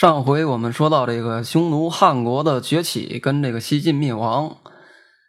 [0.00, 4.56] 上回我们说到这个匈奴汉国的崛起跟这个西晋灭亡，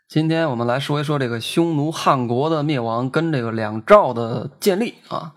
[0.07, 5.33] 今天我们来说一说这个匈奴汉国的灭亡跟这个两赵的建立啊。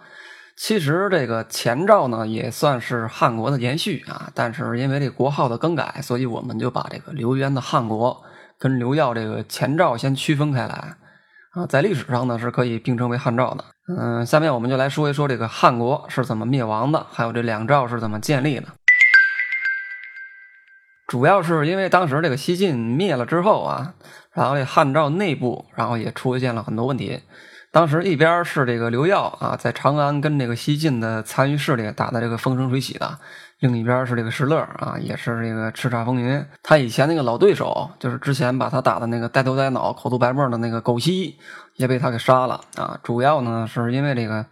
[0.57, 8.22] 其实这个前赵呢也算是汉国的延续啊，但是因为这国号的更改，所以我们就把这个刘渊的汉国
[8.57, 10.94] 跟刘耀这个前赵先区分开来
[11.55, 13.64] 啊，在历史上呢是可以并称为汉赵的。
[13.99, 18.66] 嗯，下面我们就来说一说这个汉国是怎么灭亡的，还有这两赵是怎么建立的。
[21.07, 23.94] 主要是因为当时这个西晋灭了之后啊，
[24.32, 27.21] 然后这汉赵内部，然后也出现了很多问题。
[27.71, 33.06] 当时一边是这个刘耀啊，在长安跟这个西晋的残余势力打的这个风生水起的；
[33.58, 36.42] 另一边是这个石勒啊，也是这个叱咤风云。
[36.62, 41.36] 他以前那个老对手，就是之前把他打的那个呆头呆脑、口吐白沫的那个狗西，
[41.77, 42.98] 也被他给杀了啊。
[43.02, 44.47] 主要呢是因为这个，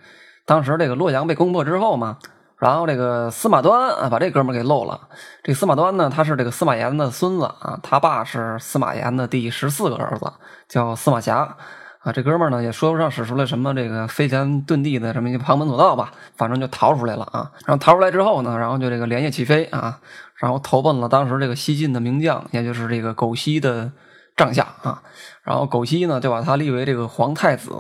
[0.45, 2.19] 当时这个洛阳被攻破之后嘛。
[2.63, 5.09] 然后这个司马端啊，把这哥们给漏了。
[5.43, 10.33] 这司马端呢，他是这个司马炎的孙子啊，他爸是司马炎的第十四个儿子，
[10.69, 11.57] 叫司马峡
[12.05, 12.13] 啊。
[12.13, 17.51] 这哥们呢，也说不上使出来什么这个飞天遁地的什么一旁门左道吧，反正就逃出来了啊。
[17.67, 19.99] 然后逃出来之后呢，然后就这个连夜起飞啊，
[20.37, 23.91] 然后投奔了当时这个西晋的名将，也就是这个狗西的
[24.37, 25.03] 帐下啊。
[25.43, 27.73] 然后狗西呢，就把他立为这个皇太子。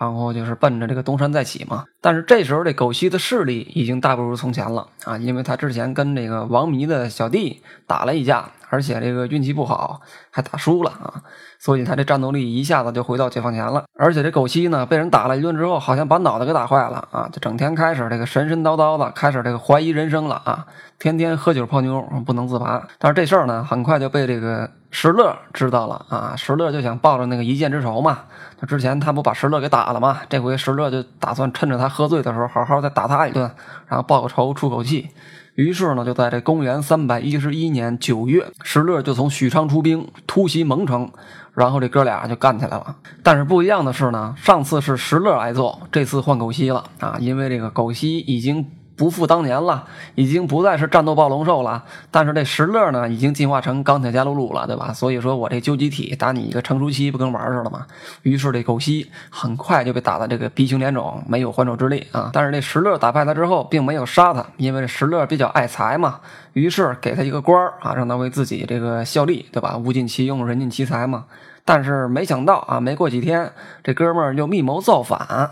[0.00, 11.20] 然后就是奔着这个东山再起嘛，但是这时候这狗西的势力已经大不如从前了啊，因为他之前跟这个王弥的小弟打了一架，而且这个运气不好，还打输了啊，
[11.58, 13.84] 所以他这战斗力一下子就回到解放前了。
[13.98, 20.66] 而且这狗西呢，被人打了一顿之后，好像把脑袋给打坏了啊，就整天开始这个神神叨叨的，开始这个怀疑人生了啊，
[21.00, 22.86] 天天喝酒泡妞，不能自拔。
[22.98, 28.18] 但是这事儿呢，很快就被这个石勒知道了啊，石勒就想报着那个一箭之仇嘛。
[28.60, 30.18] 他之前他不把石勒给打了嘛？
[30.28, 33.50] 这回石勒就打算趁着他喝醉的时候，好好再打他一顿，
[33.88, 35.08] 然后报个仇，出口气。
[35.54, 41.10] 于是呢，就在这公元三百一十一年九月，石勒就从许昌出兵突袭蒙城，
[41.54, 42.96] 然后这哥俩就干起来了。
[43.22, 48.66] 但是不一样的是呢，上次是石勒挨揍，这次换狗西了啊，因为这个狗西已经。
[49.00, 49.82] 不复当年了，
[50.14, 51.82] 已经不再是战斗暴龙兽了。
[52.10, 54.92] 但是这石勒呢，已经进化成钢铁加鲁鲁了，对吧？
[54.92, 57.86] 所以说我这究极体打你一个成熟期，不跟玩似的吗？
[58.24, 62.28] 于是这狗西很快就被打的这个鼻青脸肿，没有还手之力啊。
[62.34, 66.20] 但是这石勒打败他之后，并没有杀他，因为石勒比较爱财嘛，
[66.52, 69.78] 于是给他一个官儿啊，让他为自己这个效力，对吧？
[69.78, 71.24] 物尽其用，人尽其才嘛。
[71.64, 73.50] 但是没想到啊，没过几天，
[73.82, 75.50] 这哥们儿又密谋造反。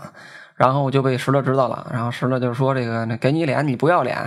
[0.59, 4.17] 然后我就被石头知道了，然后石头就说：“这个，那给你脸，你不要脸。”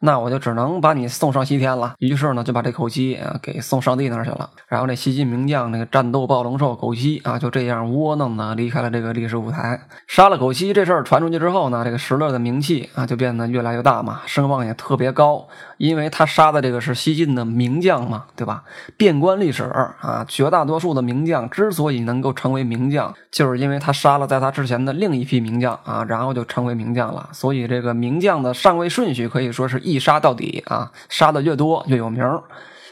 [0.00, 1.94] 那我就只能把你送上西天了。
[1.98, 4.50] 于是呢，就把这口西啊给送上帝那儿去了。
[4.68, 9.80] 然后这西晋名将那个战斗暴龙兽狗西啊，就这样窝囊的离开了这个历史舞台。
[10.06, 15.48] 杀了狗西这事儿传出去之后呢，这个石勒的名气啊就变得越来越大嘛，声望也特别高。
[15.78, 18.64] 因为他杀的这个是西晋的名将嘛，对吧？
[18.96, 27.28] 遍观历史啊，绝大多数的名将之所以能够成为名将，就是因为他杀了在他之前的另一批名将啊，然后就成为名将了。
[27.32, 29.80] 所以这个名将的上位顺序可以说是。
[29.86, 32.22] 一杀到底啊，杀的越多越有名。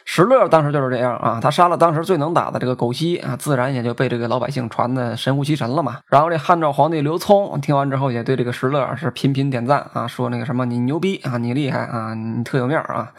[0.06, 5.96] 石勒当时就是这样啊，他杀了当时最能打的这个狗西啊，自然也就被这个老百姓传的神乎其神了嘛。
[6.10, 13.10] 然后这汉昭皇帝刘聪听完之后，也对这个石勒是频频点赞啊，说那个什么你牛逼啊，你厉害啊，你特有面啊，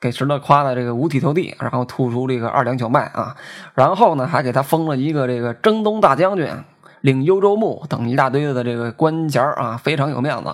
[0.00, 3.36] 给石勒夸的这个五体投地，然后吐出这个二两九脉啊，
[3.74, 6.48] 然后呢还给他封了一个这个征东大将军，
[7.02, 10.52] 领幽州牧等一大堆的这个官衔啊，非常有面子。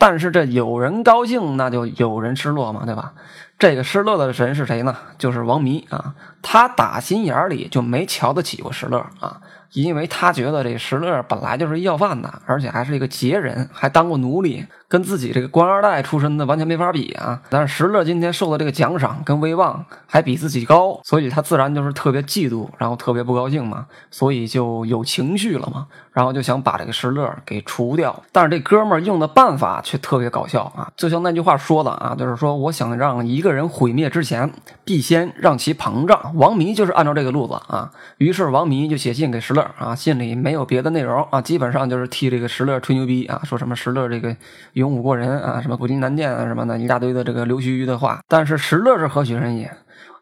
[0.00, 3.12] 但是这有人高兴，那就有人失落嘛，对吧？
[3.58, 4.96] 这个失落的神是谁呢？
[5.18, 9.42] 就是王弥啊，他打心眼里就没瞧得起过石勒啊。
[9.72, 17.40] 因为他觉得这石勒本来就是要饭的，而且还是一个杰人，还当过奴隶，跟自己这个官二代出身的完全没法比啊。
[17.48, 28.22] 但是石勒今天受的这个奖赏跟威望还比自己高，所以他自然就是特别嫉妒，然后特别不高兴嘛，所以就有情绪了嘛，然后就想把这个石勒给除掉。
[28.32, 34.52] 但是这哥们儿用的办法却特别搞笑啊，就像那句话说的啊，就是说我想让一个人毁灭之前，
[34.84, 36.34] 必先让其膨胀。
[36.34, 39.60] 王迷就是按照这个路子啊，于是王迷就写信给石勒。
[39.78, 44.34] 啊，信里没有别的内容啊，基本上就是替这个石勒吹牛逼啊，说什么石勒这个
[44.80, 48.20] 勇武过人啊，什么古今难见啊，什么的一大堆的这个溜须的话。
[48.26, 49.70] 但是石勒是何许人也？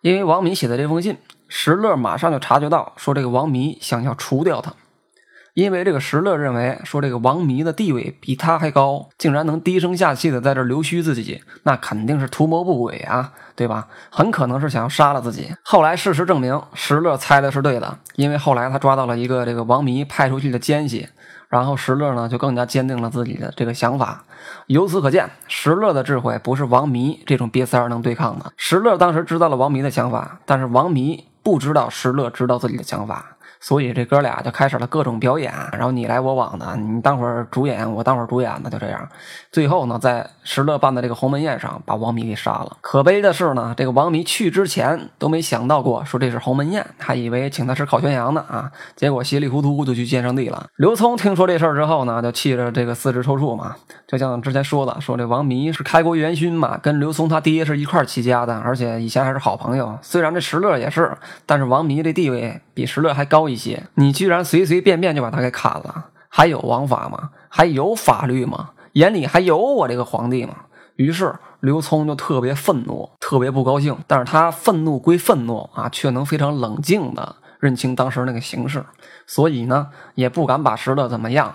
[0.02, 1.16] 因为王弥写的这封信，
[1.48, 4.72] 石勒马上就察觉到，说这个王弥想要除掉他。
[5.54, 13.88] 因为这个石勒认为说这个王弥的地位比他还高，竟然能低声下气的在这溜须自己，那肯定是图谋不轨啊，对吧？
[14.08, 15.52] 很可能是想要杀了自己。
[15.64, 21.08] 后来事实证明，石勒猜的是对的，因为后来他抓到了一个这个王弥派出去的奸细，
[21.48, 24.22] 然后石勒呢就更加坚定了自己的这个想法。
[24.66, 28.52] 由此可见，石勒的智慧不是王弥这种瘪三儿能对抗的。
[28.56, 33.36] 石勒当时知道了王弥的想法，但是王弥不知道石勒知道自己的想法。
[33.60, 39.08] 所以这哥俩就开始了各种表演，然后你来我往的，你当会儿主演，我当会儿主演的，就这样。
[39.50, 42.76] 最后呢，在石勒办的这个鸿门宴上，把王弥给杀了。
[42.80, 48.70] 可悲的是呢，这个王弥去之前都没想到过，说这是鸿门宴，还以为请他吃烤全羊呢啊。
[48.94, 50.66] 结果稀里糊涂就去见上帝了。
[50.76, 53.74] 刘聪听说这事儿之后呢，就气着这个四肢抽搐嘛。
[54.06, 59.98] 就像之前说的，说这王弥是开国元勋嘛，跟刘聪他爹是一块起家的，而且以前还是好朋友。
[60.00, 61.10] 虽然这石勒也是，
[61.44, 63.47] 但是王弥这地位比石勒还高。
[63.48, 67.30] 一些，你居然随随便便就把他给砍了，还有王法吗？
[67.48, 68.70] 还有法律吗？
[68.92, 70.54] 眼里还有我这个皇帝吗？
[70.96, 73.96] 于是刘聪就特别愤怒，特别不高兴。
[74.06, 78.84] 但是他愤怒归愤怒啊，却能非常冷静的认清当时那个形势，
[79.26, 81.54] 所以呢，也不敢把石勒怎么样。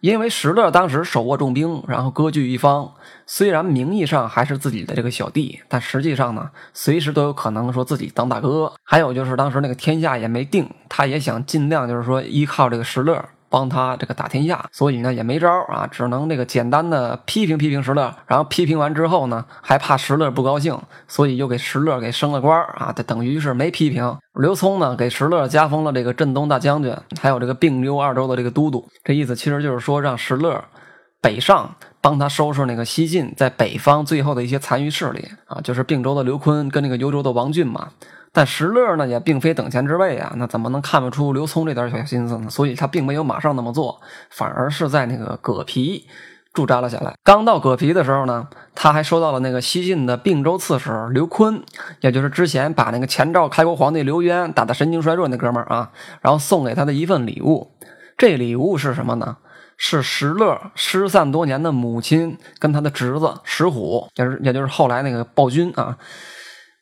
[0.00, 2.94] 因为石勒当时手握重兵，然后割据一方，
[3.32, 8.72] 虽然名义上还是自己的这个小弟，但实际上呢，随时都有可能说自己当大哥。
[8.82, 13.24] 还有就是当时那个天下也没定，他也想尽量就是说依靠这个石勒。
[13.48, 24.16] 帮他这个打天下，所以呢也没招啊，只能这个简单的批评批评石勒，然后批评完之后呢，还怕石勒不高兴，所以又给石勒给升了官啊，这等于是没批评。
[24.34, 30.62] 刘聪呢给石勒加封了这个镇东大将军，还有这个并州二州的这个都督，这意思其实就是说让石勒
[31.20, 37.90] 北上帮他收拾那个西晋在北方最后的一些残余势力啊，就是并州的刘坤跟那个幽州的王俊嘛。
[38.32, 42.48] 但石勒呢，也并非等闲之辈啊，那怎么能看不出刘聪这点小心思呢？
[42.48, 44.00] 所以他并没有马上那么做，
[44.30, 46.06] 反而是在那个葛皮
[46.54, 47.14] 驻扎了下来。
[47.24, 51.60] 刚到葛皮的时候呢，他还收到了那个西晋的并州刺史刘坤，
[52.02, 57.72] 也就是之前把那个前赵开国皇帝刘渊打得神经衰弱那哥们儿啊，然后送给他的一份礼物。
[58.16, 59.38] 这礼物是什么呢？
[59.82, 65.96] 是石勒失散多年的母亲跟他的侄子石虎，也是也就是后来那个暴君啊。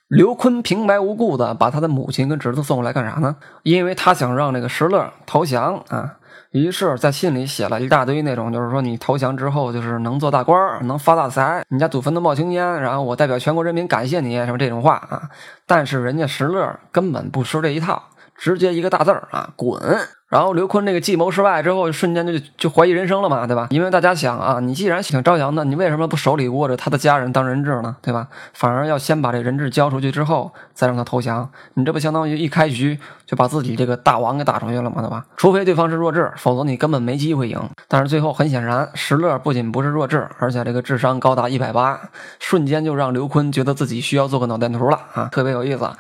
[0.09, 3.37] 刘坤平白无故的把他的母亲跟侄子送过来干啥呢？
[3.62, 6.17] 因为他想让那个石勒投降啊，
[6.50, 15.31] 于是，在信里写了一大堆那种，就是说你投降之后就是能做大官能发大财，你家祖坟都冒青烟，然后我代表全国人民感谢你什么这种话啊。
[15.67, 18.03] 但是人家石勒根本不吃这一套，
[18.37, 19.79] 直接一个大字儿啊，滚！
[20.28, 23.66] 然后刘坤这个计谋失败之后，瞬间就就怀疑人生了嘛，对吧？
[23.70, 27.96] 因为大家想啊，你既然想招降的，你为什么不手里握着他的家人当人质呢？
[28.02, 28.28] 对吧？
[28.52, 35.25] 反而要先把这人质交出去之后，再让他投降，你这不相当于一开局就把自己这个大王给打出去了嘛，对吧？
[35.38, 37.58] 除非对方是弱智，否则你根本没机会赢。
[37.88, 41.98] 但是最后很显然，石勒不仅不是弱智，而且这个智商高达一百八，
[42.38, 45.90] 瞬间就让刘坤觉得自己需要做个脑电图了啊，特别有意思。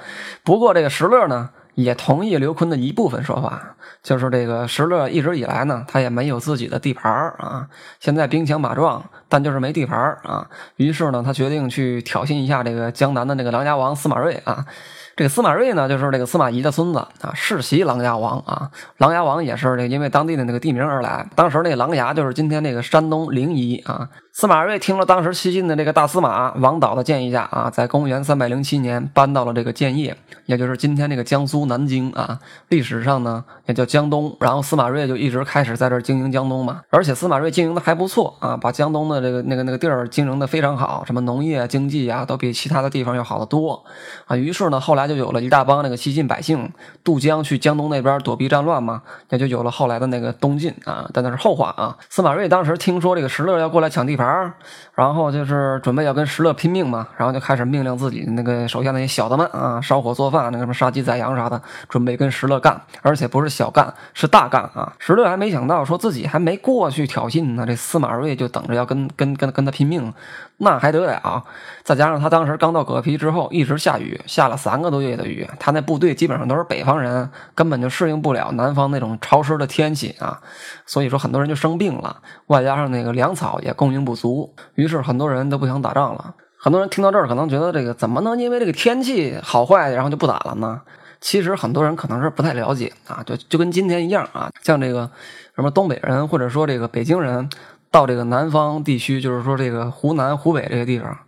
[0.44, 1.48] 不过这个石勒呢？
[1.78, 7.68] 也同意刘坤的一部分说法，就是这个石勒一直以来呢，他也没有自己的地盘啊。
[8.00, 10.44] 现在兵强马壮，但就是没地盘啊。
[10.74, 14.66] 于是呢，他决定去挑衅一下这个江南的那个琅琊王司马睿啊。
[15.14, 18.70] 这个司马睿呢，就是这个司马懿的孙子啊，世袭琅琊王啊。
[18.96, 21.24] 琅琊王也是这因为当地的那个地名而来。
[21.36, 24.08] 当时那个琅琊就是今天那个山东临沂啊。
[24.40, 30.16] 司马睿听了当时西晋的这个大司马王导的建议下啊，在公元三百零七年搬到了这个建业，
[30.46, 32.38] 也就是今天这个江苏南京啊。
[32.68, 34.36] 历史上呢也叫江东。
[34.38, 36.82] 然后司马睿就一直开始在这儿经营江东嘛。
[36.90, 43.84] 而且司马睿经营的还不错啊，把江东的这个那个那个地儿经营的非常好，什么农业经济啊，都比其他的地方要好得多
[44.26, 44.36] 啊。
[44.36, 51.10] 于是呢，后来就有了一大帮那个西晋百姓渡江去江东那边躲避战乱嘛，也就有了后来的那个东晋啊。
[51.12, 51.96] 但那是后话啊。
[52.08, 54.27] 司马睿当时听说这个石勒要过来抢地盘。
[54.28, 54.58] 啊
[54.98, 64.92] 然后就是准备要跟石勒拼命嘛，然后就开始命令自己那个手下那些小的们啊，烧火做饭，那个什么杀鸡宰羊啥的，准备跟石勒干，而且不是小干，是大干啊！
[64.98, 70.12] 石勒还没想到，说自己还没过去挑衅呢，这司马睿就等着要跟跟跟跟他拼命。
[70.60, 71.44] 那还得了？
[71.84, 80.40] 再加上他当时刚到葛皮之后，一直下雨，下了三个多月的雨，他那部队基本上都是北方人，根本就适应不了南方那种潮湿的天气啊。
[80.84, 82.16] 所以说很多人就生病了，
[82.48, 86.34] 外加上那个粮草也供应不足，于是很多人都不想打仗了。
[86.56, 90.80] 很多人听到这儿可能觉得这个怎么能因为这个天气好坏然后就不打了呢？
[91.20, 95.08] 其实很多人可能是不太了解啊，就就跟今天一样啊，像这个
[95.54, 97.48] 什么东北人或者说这个北京人。
[97.90, 101.18] 到这个南方地区，就是说这个湖南、湖北这些地方，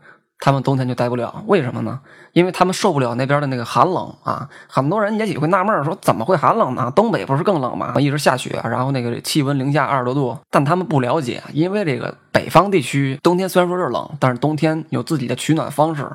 [0.40, 1.42] 他们冬天就待不了。
[1.46, 1.98] 为什么呢？
[2.32, 4.48] 因为他们受不了那边的那个寒冷啊。
[4.68, 6.92] 很多人也许会纳闷说，怎么会寒冷呢？
[6.94, 7.94] 东北不是更冷吗？
[7.98, 10.36] 一直下雪，然后那个气温零下二十多度。
[10.50, 16.06] 但他们不了解，因为这个北方地区冬天虽然说是冷，但是冬天有自己的取暖方式。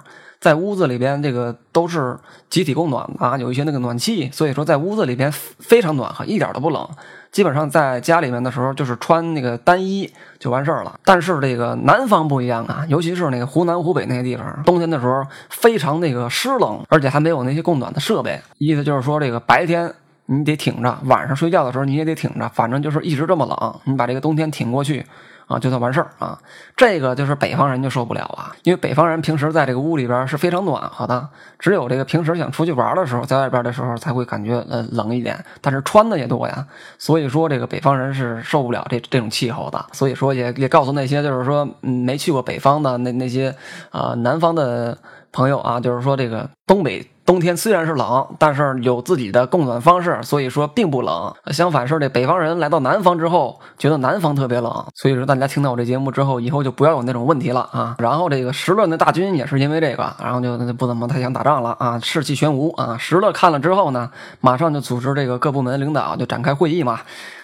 [0.46, 2.16] 在屋子里边这个都是
[2.52, 6.88] 集体供暖啊，有一些那个暖气，所以说在屋子里边非常暖和，一点都不冷。
[7.32, 11.00] 基本上在家里面的时候，就是穿那个单衣就完事儿了。
[11.04, 18.40] 但是这个南方不一样啊，尤其是那个湖南、湖北那些地方，冬天的时候非常那个湿冷，而且还没有那些供暖的设备。
[18.60, 19.92] 意思就是说，这个白天
[20.28, 25.04] 你得挺着，晚上睡觉的时候你也得挺着，反正就是一直这么冷，你把这个冬天挺过去。
[25.48, 26.40] 啊，就算完事儿啊，
[26.75, 36.66] 这个就是北方人就受不了啊，因为北方人平时在这个屋里边是非常暖和的，只有这个平时想出去玩的时候，在外边的时候才会感觉呃冷一点，但是穿的也多呀，
[36.98, 43.56] 所以说这个北方人是受不了这这种气候的，所以说也也告诉那些就是说没去过北方的那那些
[43.92, 44.98] 啊南方的
[45.32, 47.06] 朋友啊，就是说这个东北。
[47.25, 51.34] 冬天虽然是冷，但是有自己的供暖方式，所以说并不冷。
[51.48, 54.86] 相反是这北方人来到南方之后，觉得南方特别冷。
[54.94, 57.96] 所以说大家听到我这节目之后，以后就不要有那种问题了啊。
[57.98, 62.96] 然后这个石勒的大军也是因为这个，然后就不怎么太想打仗了啊，士气全无啊。
[63.00, 67.00] 石勒看了之后呢，马上就组织这个各部门领导就展开会议嘛。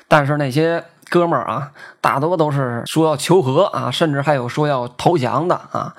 [0.08, 5.96] 但是那些哥们儿啊，大多都是说要求和啊，甚至还有说要投降的啊。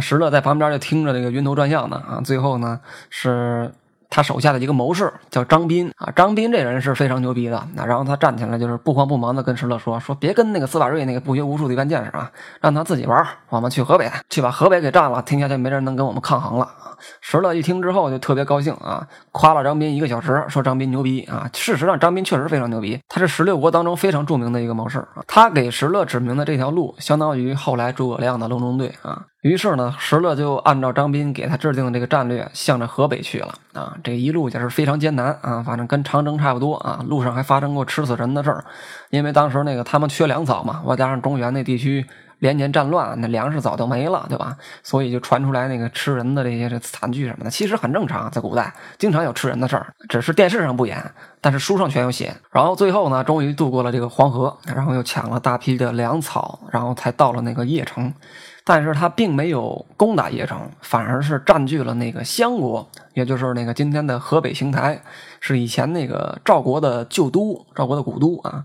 [0.00, 3.72] 石勒在旁边就听着这个晕头转向的啊，最后呢是。
[4.08, 7.68] 他手下的一个谋士叫张斌啊，张斌这人是非常牛逼的。
[7.74, 21.48] 那然后他站起来，就是不慌不忙的跟石勒说：“说别跟那个司马睿那个不学无术的一般见识啊，让他自己玩，我们去河北，去把河北给占了，天下就没人能跟我们抗衡了啊。”石勒一听之后就特别高兴啊，夸了张斌一个小时，说张斌牛逼啊。
[21.54, 25.22] 事实上，张斌确实非常牛逼，他是十六国当中非常著名的一个谋士啊。
[25.26, 29.24] 他给石勒指明的这条路，相当于后来诸葛亮的隆中对啊。
[29.42, 33.96] 于是呢，石勒就按照张斌给他制定的这个战略，向着河北去了啊。
[34.02, 37.00] 这一路也是非常艰难啊，反正跟长征差不多啊。
[37.06, 38.64] 路上还发生过吃死人的事儿，
[39.10, 42.04] 因为当时那个他们缺粮草嘛，外加上中原那地区
[42.38, 44.56] 连年战乱，那粮食早就没了，对吧？
[44.82, 51.02] 所以就传出来那个吃人的这些惨剧什么的，其实很正常，在古代经常有吃人的事儿，只是电视上不演，
[51.40, 52.34] 但是书上全有写。
[52.50, 58.12] 然后最后呢，终于渡过了这个黄河，然后又抢了大批的粮草，然后才到了那个邺城。
[58.68, 65.00] 但是他并没有攻打邺城，反而是占据了那个襄国，也就是那个今天的河北邢台，
[65.38, 68.64] 是以前那个赵国的旧都，赵国的古都啊，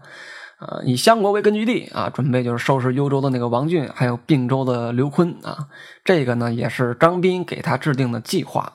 [0.61, 5.65] 呃，以相国为根据地啊，准备就是收拾幽州的那个王俊，还有并州的刘坤啊，
[6.05, 8.71] 这个呢也是张斌给他制定的计划。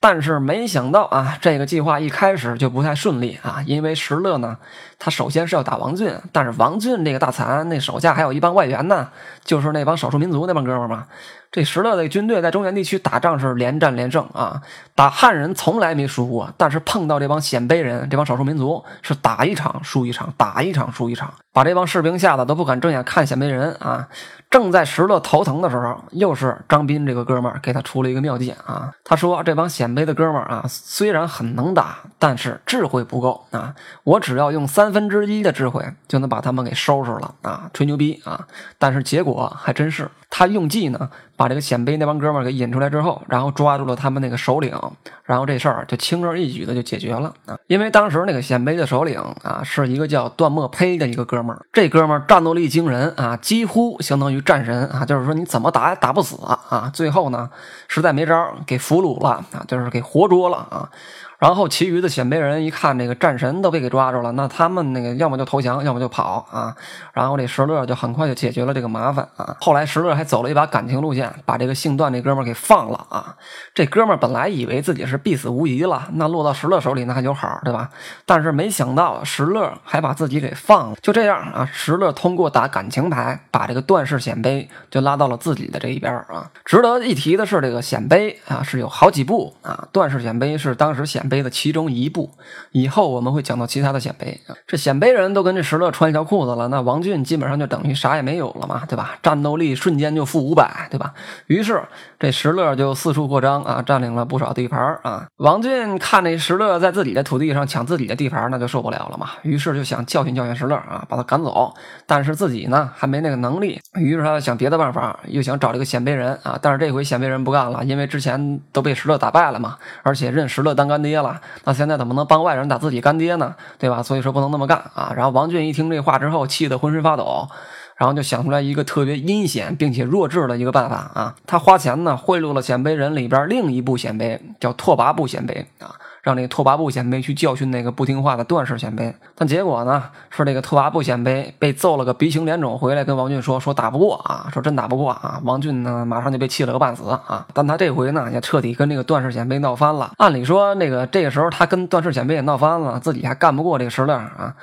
[0.00, 4.56] 但是没想到啊，这个计划一开始就不太顺利啊，因为石勒呢，
[4.96, 9.10] 他首先是要打王俊，但是王俊这个大残，那手下还有一帮外援呢，
[9.44, 11.08] 就是那帮少数民族那帮哥们嘛。
[11.50, 14.62] 这石勒的军队在中原地区打仗是连战连胜啊，
[14.94, 24.08] 打汉人从来没输过，但是碰到这帮鲜卑人，这帮少数民族是打一场输一场，打一场输一场，把这帮士兵吓得都不敢正眼看鲜卑人啊。
[24.48, 28.94] 正在石勒头疼的时候，又是张斌这个哥们儿给他出了一个妙计啊。
[29.04, 33.74] 他说：“这帮鲜卑的哥们儿啊，虽然很能打，但是智慧不够啊。
[34.04, 37.68] 我只要用三分之一的智慧，就能把他们给收拾了啊！
[37.74, 38.46] 吹牛逼啊！
[38.78, 44.76] 但是结果还真是，他用计呢。”把这个鲜卑那帮哥们儿给引出来之后，然后抓住了他们那个首领，
[45.22, 47.56] 然后这事儿就轻而易举的就解决了啊！
[47.68, 56.90] 因为当时那个鲜卑的首领啊，是一个叫段墨呸的一个哥们儿，这哥们战斗力惊人啊，几乎相当于战神啊，就是说你怎么打也打不死啊！
[56.92, 57.50] 最后呢，
[57.86, 60.90] 实在没招，给俘虏了啊，就是给活捉了啊！
[61.38, 66.74] 然后，其余的鲜卑人一看这个战神都被给抓住了，那他们那个要么就投降，要么就跑啊。
[67.12, 69.56] 然后这石勒就很快就解决了这个麻烦啊。
[69.60, 73.36] 后来石勒还走了一把感情路线，把这个姓段那哥们儿给放了啊。
[73.72, 77.88] 这哥们儿本来以为自己是必死无疑了，那落到石勒手里那还有好，对吧？
[78.26, 80.96] 但是没想到石勒还把自己给放了。
[81.00, 86.50] 就这样啊，石勒通过打感情牌，把这个段氏鲜卑就拉到了自己的这一边啊。
[86.64, 89.86] 值得一提的是，这个鲜卑啊是有好几部啊。
[89.92, 91.22] 段氏鲜卑是当时鲜。
[91.28, 92.30] 碑的其中一部，
[92.72, 94.56] 以后我们会讲到其他的鲜卑啊。
[94.66, 99.18] 这鲜卑人都跟这石勒穿一条裤子了，那王浚基本上就等于啥也没有了嘛，对吧？
[99.22, 101.12] 战斗力瞬间就负五百，对吧？
[101.46, 101.82] 于是
[102.18, 105.26] 这石勒就四处扩张啊，占领了不少地盘啊。
[105.36, 111.74] 王浚看这石勒在自己的土地上抢自己的地盘，那就受不了了嘛，于是就想教训教训石勒啊，把他赶走。
[112.06, 116.58] 但是自己呢还没那个能力，于是他想别的办法，又想找这个鲜卑人啊。
[116.62, 121.17] 但是这回鲜卑人不干了，因为之前都被石勒打败了嘛，而且认石勒当干爹。
[121.20, 123.54] 了，那现在怎么能帮外人打自己干爹呢？
[123.78, 124.02] 对吧？
[124.02, 125.12] 所以说不能那么干啊！
[125.16, 127.48] 然后王俊一听这话之后，气得浑身发抖，
[127.96, 131.34] 然后就想出来一个特别阴险并且弱智的一个办法啊！
[131.46, 135.94] 他花钱呢贿赂了鲜卑人里边另一部鲜卑，叫拓跋部鲜卑啊。
[136.22, 139.12] 让那个拓跋部鲜卑去教训那个不听话的段氏鲜卑。
[139.34, 145.40] 但结果呢，是这个拓跋部鲜卑被揍了个鼻青脸肿，回来跟王俊说说打不过啊，说真打不过啊。
[145.44, 147.46] 王俊呢，马上就被气了个半死啊。
[147.52, 150.12] 但他这回呢，也彻底跟那个段氏鲜卑闹翻了。
[150.18, 154.54] 按理说，那个这个时候他跟段氏鲜卑也闹翻了，自己还干不过这个石勒啊。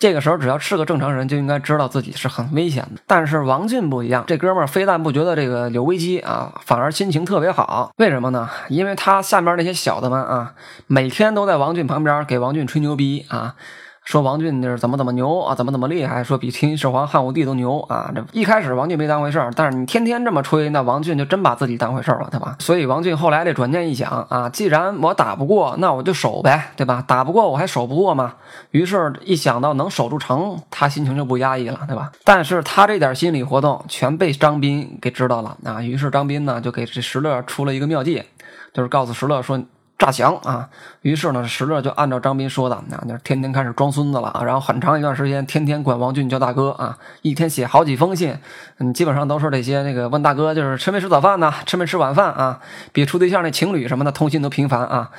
[0.00, 3.02] 这个时候，只要是个正常人，就应该知道自己是很危险的。
[3.06, 7.90] 但是王俊不一样，这哥们儿非但不觉得这个有危机啊，反而心情特别好。
[7.98, 8.48] 为什么呢？
[8.68, 10.54] 因为他下面那些小的们啊，
[10.94, 13.56] 每天都在王俊旁边给王俊吹牛逼啊。
[14.04, 18.12] 说王俊就是怎么怎么牛啊，怎么怎么厉害，说比秦始皇、汉武帝都牛啊！
[18.14, 22.54] 这一开始王俊没当回事儿，但是你天天这么吹，那王俊就真把自己当回事儿了，对吧？
[22.60, 27.02] 所以王俊后来这转念一想啊，既然我打不过，那我就守呗，对吧？
[27.08, 28.34] 打不过我还守不过吗？
[28.70, 32.12] 于是，一想到能守住城，他心情就不压抑了，对吧？
[32.22, 35.82] 但是他这点心理活动全被张斌给知道了啊！
[35.82, 38.22] 于是张斌呢就给这石勒出了一个妙计，
[38.72, 39.58] 就是告诉石勒说。
[40.04, 40.68] 大降啊！
[41.00, 44.44] 于是呢，石乐就按照张斌说的，那就是天天开始装孙子了啊。
[44.44, 48.36] 然后很长一段时间，天天管王俊叫大哥啊，一天写好几封信，
[48.80, 51.50] 嗯，基本上都是这些那个问大哥，就是吃没吃早饭呢？
[51.64, 52.60] 吃没吃晚饭啊？
[52.92, 55.10] 比处对象那情侣什么的通信都频繁啊。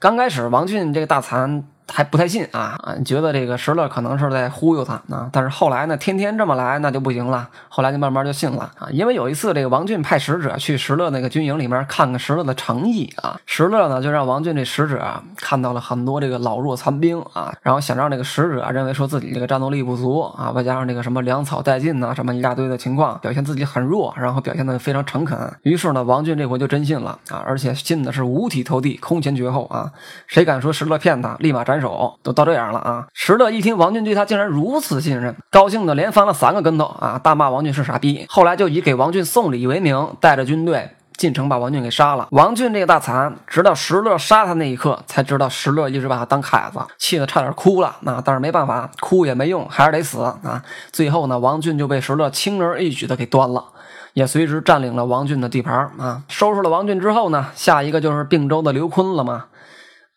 [0.00, 1.62] 刚开始，王俊这个大残。
[1.88, 2.94] 还不太信啊啊！
[3.04, 5.28] 觉得这个石勒可能是在忽悠他啊。
[5.32, 7.48] 但是后来呢，天天这么来那就不行了。
[7.68, 8.88] 后来就慢慢就信了啊。
[8.90, 13.38] 因为有一次，这个王俊派使者去石勒那个军营里面看看石勒的诚意啊。
[13.46, 15.04] 石勒呢就让王俊这使者
[15.36, 25.38] 看到了很多这个老弱残兵啊，然后想让这个使者认为说自己这个战斗力不足啊，外加上这个什么粮草殆尽呐，什么一大堆的情况，表现自己很弱，然后表现的非常诚恳。
[25.62, 29.90] 于是呢，王俊这回就真信了啊，而且信的是五体投地、空前绝后啊。
[30.26, 31.82] 谁敢说石勒骗他，立马斩。
[31.82, 33.08] 手都到这样了啊！
[33.12, 37.20] 石勒一听王俊对他竟然如此信任，高兴的连翻了三个跟头啊！
[37.20, 38.24] 大骂王俊是傻逼。
[38.28, 42.28] 后来就以给王俊送礼为名，带着军队进城把王俊给杀了。
[42.30, 47.96] 王俊这个大残，直到石勒杀他那一刻，才知道石勒一直把他当凯子，气得差点哭了。
[48.02, 50.62] 那但是没办法，哭也没用，还是得死啊！
[50.92, 53.64] 最后呢，王俊就被石勒轻而易举的给端了，
[54.12, 56.22] 也随之占领了王俊的地盘啊！
[56.28, 59.46] 收拾了王俊之后呢，下一个就是并州的刘琨了嘛。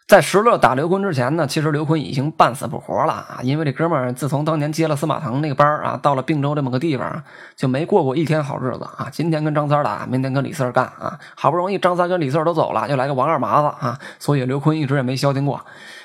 [0.07, 3.39] 在石勒打刘坤之前呢，其实刘坤已经半死不活了啊！
[3.41, 7.23] 因为这哥们儿自从当年接了司马腾那个班啊，到了并州这么个地方，
[7.55, 9.07] 就没过过一天好日子啊！
[9.11, 11.17] 今天跟张三打，明天跟李四干啊！
[11.35, 13.97] 好不容易张三跟李四都走了，又来个王二麻子啊！
[14.19, 15.59] 所以刘坤一直也没消停过。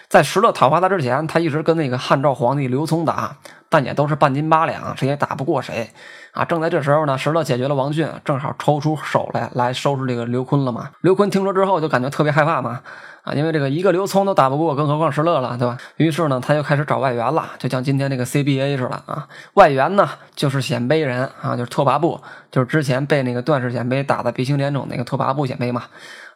[0.09, 3.37] 在石勒讨伐他之前，他一直跟那个汉赵皇帝刘聪打，
[3.69, 5.91] 但也都是半斤八两，谁也打不过谁
[6.33, 6.43] 啊！
[6.47, 10.89] 正在这时候呢，石勒解决了王俊，正好抽出手来来收拾这个刘坤了嘛。
[11.03, 12.81] 刘坤听说之后就感觉特别害怕嘛。
[13.23, 15.77] 啊，因为这个一个刘聪都打不过，更何况石勒了，对吧？
[15.97, 19.29] 于是呢，他就开始找外援了，就像今天这个 CBA 似的啊。
[19.55, 25.85] 外援呢，就是鲜卑人啊，就是拓跋部，就是之前被那个段氏鲜卑打的鼻青脸肿那个拓跋部鲜卑嘛。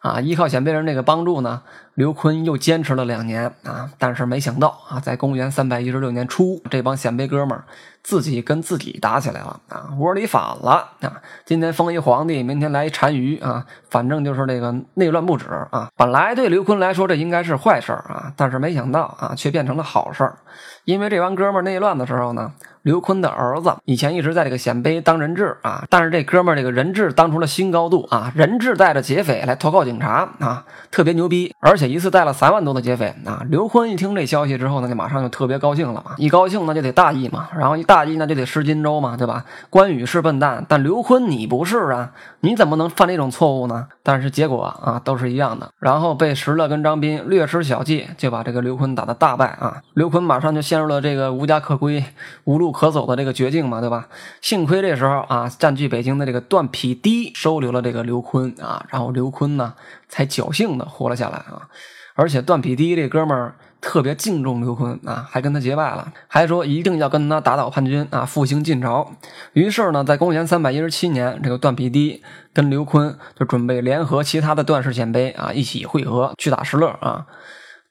[0.05, 1.63] 啊，依靠鲜卑人这个帮助呢，
[1.95, 3.89] 刘琨又坚持了两年啊。
[3.97, 7.63] 但是没想到啊，在公元三百一十六年初，这帮鲜卑哥们儿
[8.03, 11.19] 自己跟自己打起来了啊，窝里反了啊。
[11.43, 15.89] 今天封一皇帝，明天来一单于啊，反正就是这个内乱不止啊。
[15.97, 20.37] 本来对刘琨来说这应该是坏事啊，但是没想到啊，却变成了好事儿。
[20.83, 22.51] 因为这帮哥们儿内乱的时候呢，
[22.85, 33.41] 刘坤的儿子以前一直在这个鲜卑当人质啊，但是这哥们儿这个人质当出了新高度啊，人质带着劫匪来投靠警察啊，特别牛逼，而且一次带了三万多的劫匪啊。
[33.49, 39.43] 刘坤一听这消息之后呢，就马上就特别高兴了嘛，一高兴那就得大意嘛，然后一大意那就得失荆州嘛，对吧？
[39.71, 43.87] 关羽是笨蛋，但刘坤你不是啊，你怎么能犯这种错误呢？
[44.03, 50.61] 但是结果啊都是一样的，然后被石勒跟张斌略施小计，就把这个刘坤打得大败啊，刘坤马上就。
[50.65, 52.03] 陷入了这个无家可归、
[52.45, 54.07] 无路可走的这个绝境嘛，对吧？
[54.41, 59.73] 幸亏这时候啊，占据北京的这个段匹敌收留了这个刘坤啊，然后刘坤呢
[60.09, 61.69] 才侥幸的活了下来啊。
[62.15, 69.11] 而且段匹敌这哥们儿特别敬重刘坤啊，还跟他结拜了，还说一定要跟他打倒叛军啊，复兴晋朝。
[69.53, 77.25] 于是呢，在公元三百一十七年，这个段匹敌跟刘坤就准备联合其他的段氏鲜卑啊，一起会合去打石勒啊。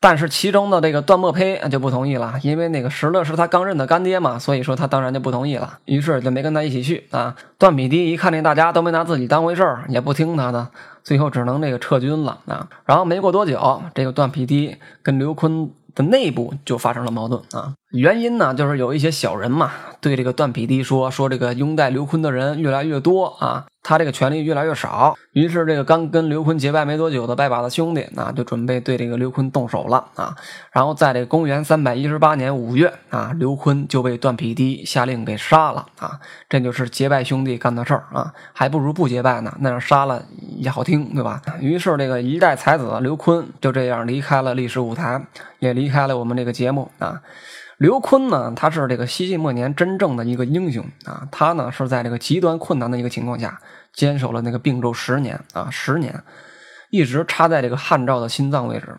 [0.05, 7.35] 但是其中的这个段莫胚就不同意了，因为那个石勒是他刚认的干爹嘛，所以说他当然就不同意了，于是就没跟他一起去啊。
[7.57, 10.69] 段匹敌一看那大家都没拿自己当回事儿，也不听他的，
[11.03, 12.69] 最后只能那个撤军了啊。
[12.85, 17.73] 然后没过多久，这个段匹敌跟刘坤的内部就发生了矛盾啊。
[17.93, 19.71] 原因呢，就是有一些小人嘛，
[20.05, 30.37] 对这个段匹敌说：“说这个拥戴刘坤的人越来越多啊，他这个权力越来越少。”于是这个刚跟刘坤结拜没多久的拜把子兄弟啊，就准备对这个刘坤动手了啊。
[30.73, 36.21] 然后在这公元三百一十八年五月啊，刘坤就被段匹敌下令给杀了啊。
[36.51, 40.23] 这就是结拜兄弟干的事儿啊，还不如不结拜呢，那样杀了
[40.59, 41.41] 也好听，对吧？
[41.61, 45.25] 于是这个一代才子刘坤就这样离开了历史舞台，
[45.61, 47.23] 也离开了我们这个节目啊。
[47.79, 51.27] 刘坤呢，他是这个西晋末年真正的一个英雄啊！
[51.33, 53.61] 他呢是在这个极端困难的一个情况下，
[53.93, 56.23] 坚守了那个并州十年啊，十年，
[56.91, 58.97] 一直插在这个汉赵的心脏位置。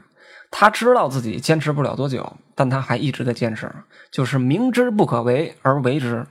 [0.51, 3.71] 他知道自己坚持不了多久，但他还一直在坚持，
[4.11, 6.25] 就是明知不可为而为之，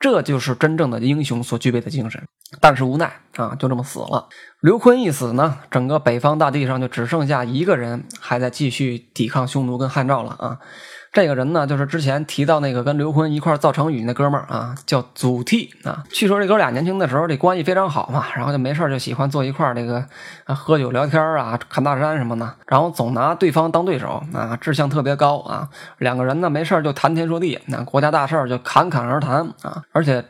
[0.00, 2.22] 这就是真正的英雄所具备的精神。
[2.60, 4.28] 但是无奈啊，就这么死了。
[4.60, 10.58] 刘坤一死呢，整个北方大地上就只剩下一个人还在继续抵抗匈奴跟汉赵了啊。
[11.10, 16.04] 这个人呢，就是之前提到那个跟刘坤一块造成语那哥们儿啊，叫祖逖啊。
[16.10, 20.04] 据说这哥俩年轻的时候这关系非常好嘛，然后就没事就喜欢坐一块儿这个
[20.54, 25.68] 喝酒聊天啊，看大山什么的，然后总拿对方当对手啊，志向特别高啊。
[25.96, 29.82] 两个人呢没事就谈天说地，那国家大事就侃侃而谈啊。
[29.92, 30.20] 而且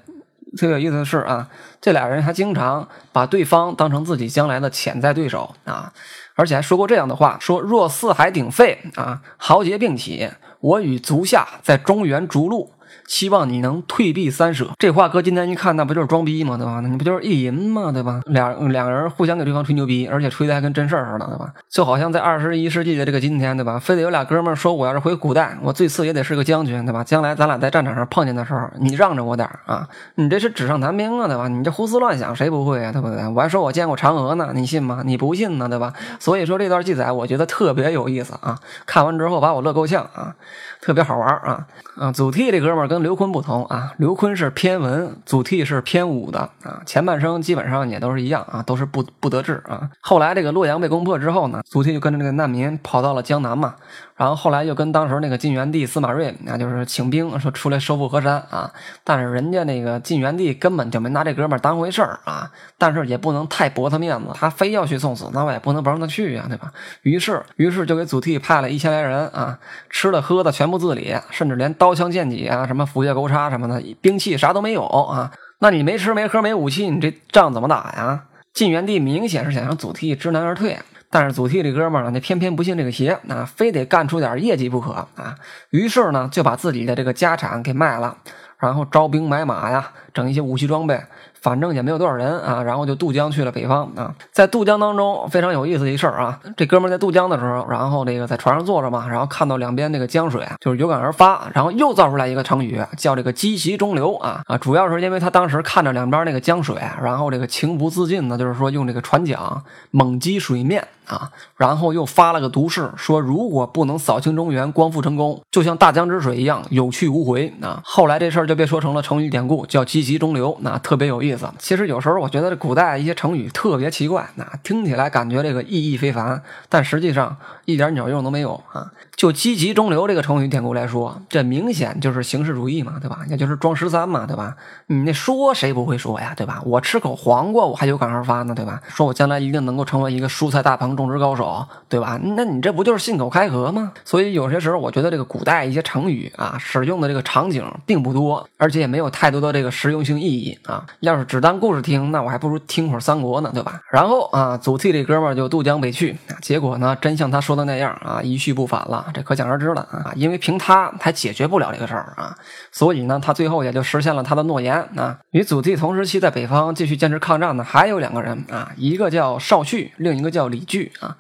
[0.56, 1.48] 特别有意思的是啊，
[1.80, 5.92] 这俩人还经常把对方当成自己将来的潜在对手啊，
[6.36, 10.30] 而且还说过这样的话：说若四海鼎沸啊，豪杰并起。
[10.60, 12.70] 我与足下在中原逐鹿。
[13.08, 16.58] 希望你能退避三舍，这话搁今天一看，那不就是装逼吗？
[16.58, 16.80] 对吧？
[16.82, 17.90] 那你不就是意淫吗？
[17.90, 18.20] 对吧？
[18.26, 21.50] 两两个人互相给对方吹牛逼，而且吹的还跟真事儿似的，对吧？
[21.70, 23.78] 就好像在二十一世纪的这个今天，对吧？
[23.78, 27.02] 非得有俩哥们儿说，我要是回古代，我最次也得是个将军，对吧？
[27.02, 29.88] 将来咱俩在战场上碰见的时候，你让着我点啊！
[30.16, 31.48] 你这是纸上谈兵啊，对吧？
[31.48, 32.92] 你这胡思乱想，谁不会啊？
[32.92, 33.26] 对不对？
[33.28, 35.02] 我还说我见过嫦娥呢，你信吗？
[35.02, 35.94] 你不信呢，对吧？
[36.20, 38.58] 所以说这段记载，我觉得特别有意思啊！
[38.84, 40.34] 看完之后把我乐够呛啊，
[40.80, 42.12] 特别好玩啊啊！
[42.12, 43.92] 祖逖这哥们儿跟刘坤不同啊。
[43.98, 46.80] 刘坤是偏文，祖逖是偏武的啊。
[46.86, 49.90] 前半生基本上也都是一样啊，都是不不得志啊。
[50.00, 53.74] 后来这个洛阳被攻破之后呢，祖逖就跟着这个难民跑到了江南嘛。
[54.14, 58.72] 然后后来又跟当时那个晋元帝司马睿，那就是请兵说出来收复河山啊。
[59.04, 62.50] 但是人家那个晋元帝根本就没拿这哥们儿当回事儿啊。
[62.76, 66.72] 但是也不能太驳他面子，他非要去送死，那我也不能不让他去呀，对吧？
[67.02, 69.58] 于是，于是就给祖逖派了一千来人啊，
[69.90, 75.30] 吃的喝的全部自理，甚至连刀枪剑戟啊，什么斧钺钩叉什么的兵器啥都没有啊。
[75.60, 78.24] 那你没吃没喝没武器，你这仗怎么打呀？
[78.52, 80.78] 晋元帝明显是想让祖逖知难而退。
[81.10, 85.34] 但是祖逖这哥们儿呢，那偏偏不信这个邪，啊，非得干出点业绩不可啊。
[85.70, 88.16] 于是呢，就把自己的这个家产给卖了，
[88.58, 91.00] 然后招兵买马呀，整一些武器装备。
[91.40, 94.14] 反正也没有多少人啊，然后就渡江去了北方啊。
[94.32, 96.40] 在渡江当中，非常有意思一事儿啊。
[96.56, 104.58] 这哥们在渡江的时候，然后这个在船上坐着嘛，然后看到两边那个江水啊就是有感而发，然后又造出来一个成语，叫这个积习中流啊啊。
[104.58, 117.80] 主要是因为他当时看着两边那个江水，然后这个情不自禁呢，就是说用这个船桨猛击水面啊，然后又发了个毒誓，说如果不能扫清中原，光复成功，就像大江之水一样有去无回啊。
[117.84, 121.18] 后来这事儿就被说成了成语典故，叫积极中流，那特别有。
[121.22, 128.92] 意思其实有时候我觉得这古代一些成语特别奇怪，那听起来感觉这个意义非凡，但实际上一点鸟用都没有啊。
[129.18, 133.18] 就积极中流这个成语典故来说，这明显就是形式主义嘛，对吧？
[133.28, 134.54] 也就是装十三嘛，对吧？
[134.86, 136.62] 你那说谁不会说呀，对吧？
[136.64, 138.80] 我吃口黄瓜我还有感而发呢，对吧？
[138.86, 142.16] 说我将来一定能够成为一个蔬菜大棚种植高手，对吧？
[142.22, 143.92] 那你这不就是信口开河吗？
[144.04, 150.86] 所以有些时候我觉得这个古代一些成语啊，使用的这个场景并不多，而且也没有太多的这个实用性意义啊。
[151.00, 153.80] 要是只当故事听，那我还不如听会儿三国呢，对吧？
[153.90, 159.06] 然后啊，祖逖这哥们儿就渡江北去，结果呢，真像他说的那样啊，一去不返了。
[159.12, 160.12] 这可想而知了啊！
[160.14, 162.36] 因为凭他还解决不了这个事儿啊，
[162.72, 165.18] 所以呢，他最后也就实现了他的诺言啊。
[165.30, 171.16] 与祖逖同时期在北方继续坚持抗战的还有两个人啊，一个叫邵旭，另一个叫李据啊。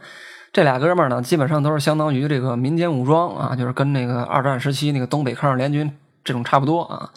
[0.52, 5.90] 这俩哥们儿呢，基本上都是相当于这个民间武装啊，就是跟那个二战时期那个东北抗日联军
[6.24, 7.10] 这种差不多啊。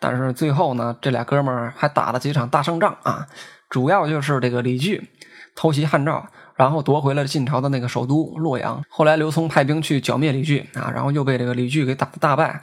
[0.00, 3.26] 但是最后呢，这俩哥们儿还打了几场大胜仗啊，
[3.70, 5.10] 主要就是这个李据
[5.54, 6.26] 偷袭汉赵。
[6.62, 8.80] 然后夺回了晋朝的那个首都洛阳。
[8.88, 12.62] 后来刘聪派兵去剿灭李据啊，然后又被这个李据给打得大败。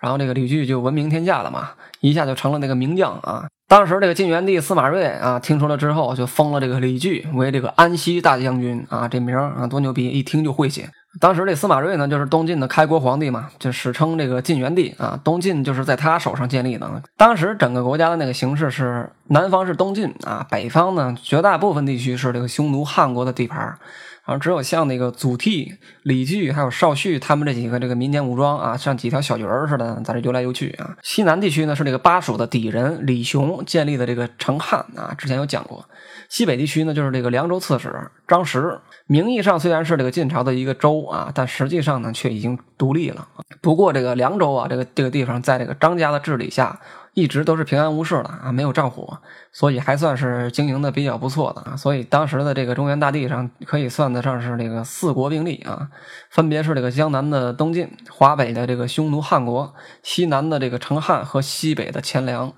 [0.00, 3.46] 然后这个李据就闻名天下了嘛，一下就成了那个名将啊。
[3.66, 10.90] 当时这个晋元帝司马睿啊，听说了之后就封了这个李据为这个安西大将军啊，这名啊多牛逼，一听就会写。
[11.20, 15.18] 当时这司马睿呢，就是东晋的开国皇帝嘛，就史称这个晋元帝啊。
[15.24, 17.02] 东晋就是在他手上建立的。
[17.16, 23.78] 当时整个国家的那个形势是南方是东晋啊，北方呢绝大部分地区是这个匈奴汉国的地盘
[24.24, 30.94] 然后只有像那个祖逖、李据还有邵绪他们这几个这个民间武装啊，像几条小鱼儿似的在这游来游去啊。
[31.02, 35.82] 西南地区呢是这个巴蜀的氐人李雄建立的这个成汉啊，之前有讲过。
[36.28, 43.26] 西北地区呢就是这个凉州刺史张实，名义上虽然是这个晋朝的一个州啊，但实际上呢却已经独立了。
[43.60, 46.80] 不过这个凉州啊，这个这个地方在这个张家的治理下。
[47.14, 49.18] 一直都是平安无事的啊，没有战火，
[49.50, 51.76] 所以还算是经营的比较不错的啊。
[51.76, 55.88] 所以当时的这个中原大地上可以算得上是这个四国并立啊，
[56.30, 62.52] 分别是这个江南的东晋、华北的这个匈奴汉国、西南的这个成汉和西北的前凉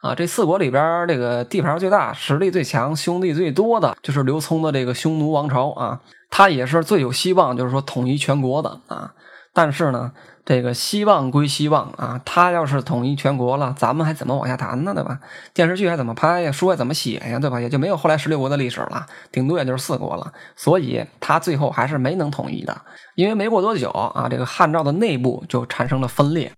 [0.00, 0.14] 啊。
[0.14, 9.12] 这四国里边，这个地盘最大、实力最强、兄弟最多的就是刘聪的这个匈奴王朝啊，他也是最有希望，就是说统一全国的啊。
[9.52, 10.12] 但是呢。
[10.48, 14.94] 这个希望归希望啊，他要是统一全国了，咱们还怎么往下谈呢？
[14.94, 15.18] 对吧？
[15.52, 16.52] 电视剧还怎么拍呀？
[16.52, 17.36] 书还怎么写呀？
[17.40, 17.60] 对吧？
[17.60, 20.32] 也就没有后来十六国的历史了，顶多也就是四国了。
[20.54, 22.80] 所以他最后还是没能统一的，
[23.16, 26.52] 因为没过多久啊，这个汉赵的内部就产生了分裂。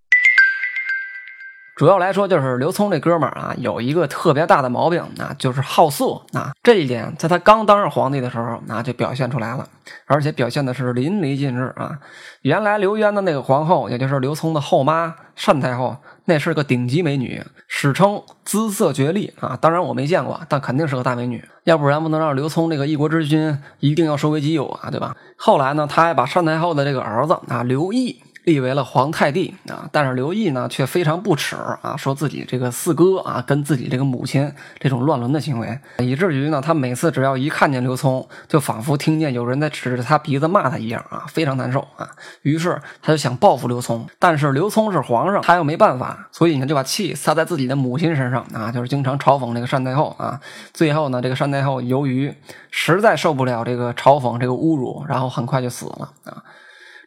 [1.78, 6.50] 主要来说，就是刘聪这哥们儿啊，有一个特别大的毛病那，就是好色啊。
[6.60, 9.64] 这一点在他刚当上皇帝的时候，那就表现出来了，
[10.06, 11.96] 而且表现的是淋漓尽致啊。
[12.42, 15.14] 原来刘渊的那个皇后，也就是刘聪的后妈
[15.46, 19.56] 单太后，那是个顶级美女，史称姿色绝丽啊。
[19.60, 25.14] 当然我没见过，但肯定是个大美女，要不然不能让刘聪这个一国之君一定要收为己有啊，对吧？
[25.36, 28.20] 后来呢，他还把单太后的这个儿子啊刘毅。
[28.48, 42.08] 立为了皇太帝啊，但是刘毅呢却非常不耻啊，说自己这个四哥啊跟自己这个母亲这种乱伦的行为，以至于呢他每次只要一看见刘聪，就仿佛听见有人在指着他鼻子骂他一样啊，非常难受啊。
[42.40, 50.40] 于是他就想报复刘聪，但是刘聪是皇上，他又没办法，所以呢就把气撒在自己的母亲身上啊，就是经常嘲讽这个单太后啊。
[50.72, 52.34] 最后呢，这个单太后由于
[52.70, 56.42] 实在受不了这个嘲讽这个侮辱，然后很快就死了啊。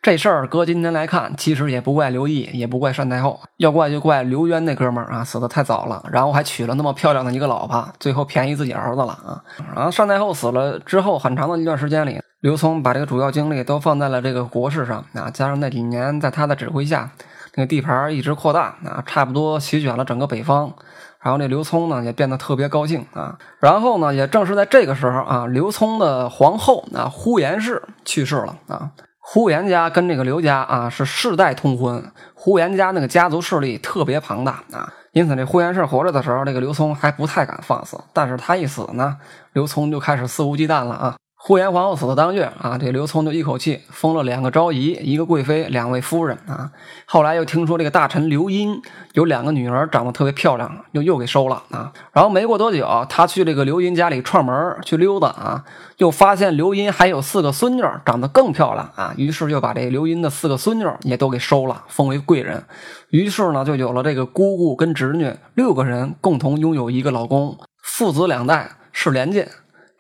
[0.01, 9.43] 这事儿搁今天来看，其实也不怪刘毅，也不怪单太后，要怪就怪刘渊那哥们儿啊，死的太早了，然后还娶了那么漂亮的一个老婆，最后便宜自己儿子了啊。
[9.75, 17.11] 然后单太后死了之后，很长的一段时间里，刘聪把这个主要精力都放在了这个国事上啊，加上那几年在他的指挥下，
[17.53, 20.73] 那个地盘一直扩大啊，差不多席卷了整个北方，
[21.21, 23.37] 然后这刘聪呢也变得特别高兴啊。
[23.59, 28.89] 然后呢，也正是在这个时候啊，刘聪的皇后啊呼延氏去世了啊。
[29.23, 32.03] 呼延家跟这个刘家啊是世代通婚，
[32.33, 39.17] 呼延家那个家族势力特别庞大啊，因此这呼延氏活着的时候，这个刘聪还不太敢放肆，但是他一死呢，
[39.53, 41.15] 刘聪就开始肆无忌惮了啊。
[41.43, 46.69] 呼延皇后死的当月啊，这刘聪就一口气封了两个昭仪，一个贵妃，两位夫人啊。
[47.07, 48.79] 后来又听说这个大臣刘英
[49.13, 51.91] 有两个女儿长得特别漂亮，又又给收了啊。
[52.13, 55.65] 然后没过多久，他去这个刘英家里串门去溜达啊，
[55.97, 62.63] 又发现刘英还有四个孙女长得更漂亮啊，于是又把这刘英的四个孙女也都给收了，封为贵人。
[63.09, 69.43] 于是呢，就有了这个姑姑跟侄女六个人共同拥有一个老公，父子两代是连襟。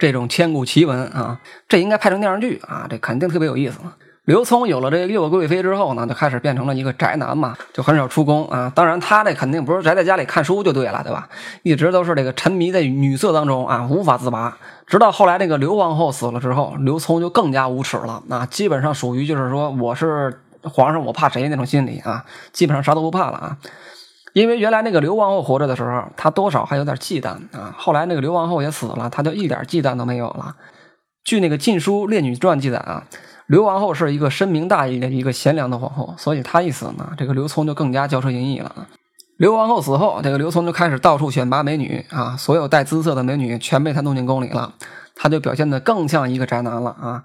[0.01, 3.77] 这种千古奇闻啊，这应该拍成电视剧啊，这肯定特别有意思。
[4.25, 8.71] 刘聪有了这六个贵妃之后呢，就开始变成了一个宅男嘛，就很少出宫啊。
[8.73, 11.29] 当然，他这肯定不是宅在家里看书就对了，对吧？
[11.61, 14.57] 一直都是这个沉迷在女色当中啊，无法自拔。
[14.87, 23.57] 直到后来这个刘皇后死了之后，刘聪就更加无耻了啊，基本上属于就是说我是皇上，我怕谁那种心理啊，基本上啥都不怕了啊。
[24.33, 27.73] 因为原来那个刘皇后活着的时候，她多少还有点忌惮啊。
[27.77, 30.55] 后来那个刘皇后也死了，她就一点忌惮都没有了。
[31.23, 33.03] 据那个《晋书·列女传》记载啊，
[33.47, 38.87] 刘皇后是一个深明大义的一个贤良的皇后，所以她一死呢，这个刘聪就更加骄奢淫逸了。
[39.37, 44.73] 刘皇后死后，这个刘聪就开始到处选拔美女啊，所有带姿色的美女全被他弄进宫里了，
[45.15, 47.23] 他就表现得更像一个宅男了啊。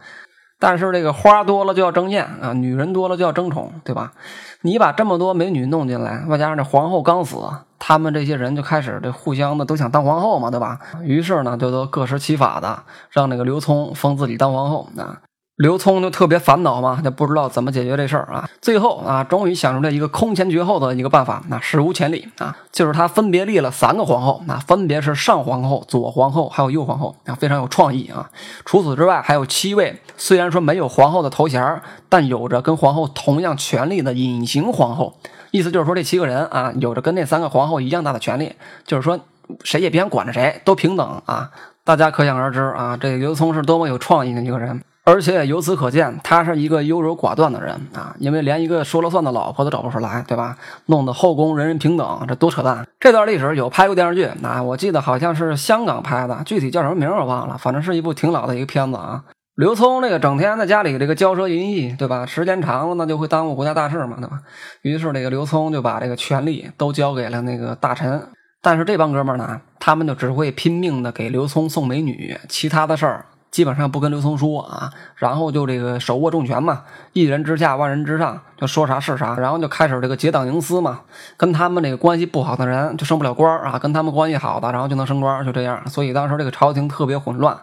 [0.66, 4.14] 但是这个花多了就要争艳啊，女人多了就要争宠，对吧？
[4.62, 7.36] 你把这么多美女弄进来，外加上这皇后刚死，
[7.78, 10.80] 他们这些人就开始这互相的都想当皇后嘛，对吧？
[11.04, 15.20] 于是呢，就都各施其法的让那个刘聪封自己当皇后啊。
[15.56, 18.46] 刘聪就特别烦恼嘛，就不知道怎么解决这事儿啊。
[18.60, 28.28] 最后啊，终于想出来一个空前绝后的一个办法，那史无前例啊，就是他分别立了三个皇后，那分别是上皇后、左皇后还有右皇后啊，非常有创意啊。
[28.66, 35.14] 除此之外，还有七位虽然说没有皇后的头衔，但有着跟皇后同样权力的隐形皇后。
[35.52, 38.52] 意思就是说，这七个人啊，有着跟那三个皇后一样大的权利，
[38.84, 39.18] 就是说
[39.64, 41.50] 谁也别想管着谁，都平等啊。
[41.82, 44.82] 大家可想而知啊，这刘聪是多么有创意的一个人。
[45.08, 50.58] 而且由此可见，他是一个优柔寡断的人啊，因为连一个说了算的老婆都找不出来，对吧？
[50.86, 52.84] 弄得后宫人人平等，这多扯淡！
[52.98, 59.22] 这段历史有拍过电视剧啊，我记得好像是香港拍的，具体叫什么名我忘了，反正是一部挺老的一个片子啊。
[59.54, 62.26] 刘聪这个整天在家里这个骄奢淫逸，对吧？
[62.26, 64.40] 时间长了那就会耽误国家大事嘛，对吧？
[64.82, 68.20] 于是这个刘聪就把这个权力都交给了那个大臣，
[68.60, 73.26] 但是这帮哥们儿呢，他们就只会拼命的给刘聪送美女，其他的事儿。
[73.50, 76.82] 基本上不跟刘聪说啊，然后就这个手握重权嘛，
[77.12, 81.00] 一人之下万人之上，就说啥是啥，然后就开始这个结党营私嘛，
[81.36, 85.88] 跟他们这个关系不好的人就升不了官啊，跟他们关系好的然后就能升官，就这样。
[85.88, 87.56] 所以当时这个朝廷特别混乱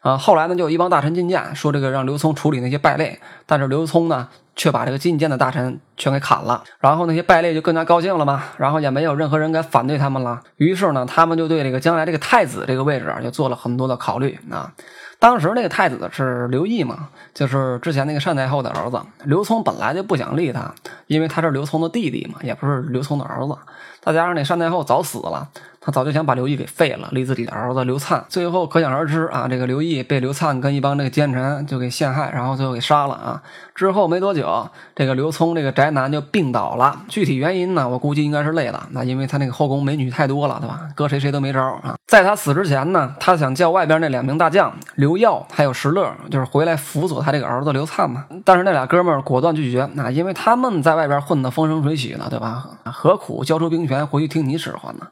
[0.00, 0.16] 啊。
[0.16, 10.40] 后来呢，就有一帮大臣进谏，说这个让刘聪处理那些败类，但是刘聪呢，却把这个进谏的大臣全给砍了，然后那些败类就更加高兴了嘛，然后也没有任何人敢反对他们了。
[10.56, 14.72] 于是呢，他们就对这个将来这个太子这个位置就做了很多的考虑啊。
[15.20, 19.00] 当时那个太子是刘义嘛，就是之前那个单太后的儿子。
[19.24, 20.72] 刘聪本来就不想立他，
[21.08, 23.56] 因为他是刘聪的弟弟嘛，也不是刘聪的儿子。
[24.00, 25.48] 再加上那单太后早死了。
[25.88, 28.22] 他早就想把刘毅给废了，立自己的儿子刘灿。
[28.28, 33.42] 最后可想而知啊，这个刘毅被刘灿跟一帮这个奸臣就给陷害，然后最后给杀了啊。
[33.74, 36.94] 之后没多久，这个刘聪这个宅男就病倒了。
[37.08, 38.86] 具体原因呢，我估计应该是累了。
[38.90, 40.82] 那因为他那个后宫美女太多了，对吧？
[40.94, 41.96] 搁谁谁都没招啊。
[42.06, 48.26] 在他死之前呢，他想叫外边那两名大将刘耀还有石勒，就是回来辅佐他这个儿子刘灿嘛。
[48.44, 52.62] 但是那俩哥们儿果断拒绝，那因为他们在外边混得风生水起的，对吧？
[52.84, 55.06] 何苦交出兵权回去听你使唤呢？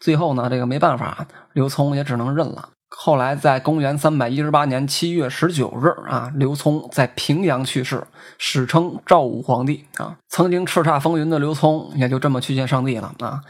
[0.00, 2.68] 最后后呢，这个没办法，刘聪也只能认了。
[2.94, 8.06] 后来在公元三百一十八年七月十九日啊，刘聪在平阳去世，
[8.38, 10.16] 史称赵武皇帝啊。
[10.28, 13.40] 曾经叱咤风云的刘聪也就这么去见上帝了啊。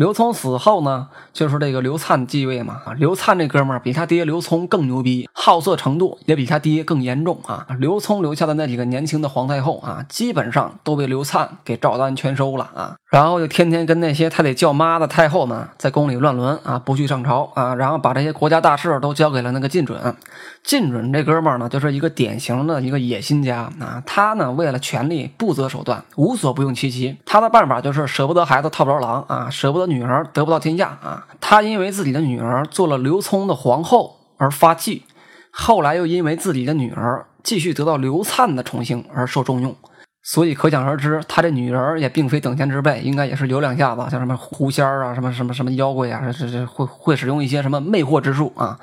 [0.00, 2.80] 刘聪死后呢，就是这个刘灿继位嘛。
[2.96, 7.66] 刘灿这哥们儿比他爹刘聪更牛逼，好色程度也比他爹更严重啊。
[7.78, 12.96] 刘聪留下的那几个年轻的皇太后啊，基本上都被刘灿给照单全收了啊。
[13.10, 20.00] 然后就天天跟那些他得叫妈的太后们在宫里乱伦啊，不去上朝啊，然后把这些国家大事都交给了那个晋准。
[20.62, 24.02] 靳准这哥们儿呢，就是一个典型的一个野心家啊。
[24.06, 27.16] 他呢，为了权力不择手段，无所不用其极。
[27.26, 29.86] 他的办法就是舍不得孩子套不着狼啊，舍不得。
[29.86, 31.26] 女儿得不到天下啊！
[31.40, 35.02] 他因为自己的女儿做了刘聪的皇后而发迹，
[35.50, 39.74] 后来又因为自己的女儿继续得到刘灿的宠幸而受重用，
[40.32, 48.78] 所以可想而知，他这女儿也并非等闲之辈，应该也是有两下子，像什么狐仙啊，什么什么什么妖怪啊，这这会会使用一些什么魅惑之术啊。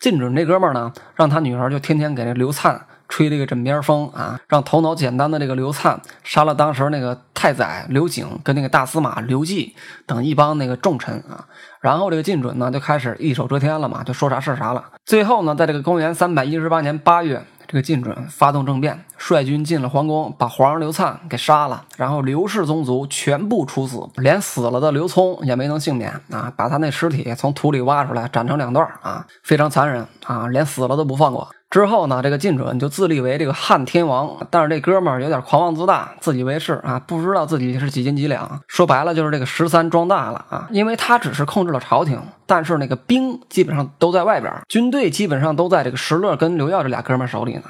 [0.00, 2.80] 晋准这哥们儿呢，让他女儿就天天给这刘灿。
[3.10, 11.46] 吹这个枕边风啊，让头脑简单的这个刘灿杀了当时那个太宰刘景跟那个大司马刘季等一帮那个重臣啊，
[11.80, 14.84] 然后这个晋准呢就开始一手遮天了嘛，就说啥是啥了。
[15.06, 17.42] 最后呢，在这个公元三百一十八年八月。
[17.68, 26.50] 这个晋准发动政变，率军进了皇宫，把皇上刘灿给杀了，然后刘氏宗族全部处死，连死了的刘聪也没能幸免啊！
[26.56, 30.48] 把他那尸体从土里挖出来，斩成两段啊，非常残忍啊！
[30.48, 31.46] 连死了都不放过。
[31.70, 38.60] 之后呢，这个晋准就自立为这个汉天王，但是这哥们儿有点狂妄自大，自以为是啊，不知道自己是几斤几两。
[38.66, 47.64] 说白了就是这个十三装大了啊，因为他只是控制了朝廷，但是那个兵基本上都在外边，军队基本上都在这个石勒跟刘耀这俩哥们儿手里呢。